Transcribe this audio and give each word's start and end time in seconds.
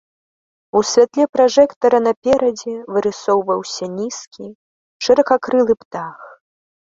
У 0.79 0.81
святле 0.91 1.25
пражэктара 1.35 1.99
наперадзе 2.05 2.73
вырысоўваўся 2.95 3.85
нізкі, 3.99 4.47
шыракакрылы 5.09 5.73
птах. 5.85 6.19